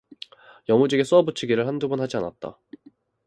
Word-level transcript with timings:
여무지게 0.67 1.03
쏘아붙이기를 1.03 1.67
한두 1.67 1.87
번 1.87 1.99
하지 1.99 2.17
않았다. 2.17 2.57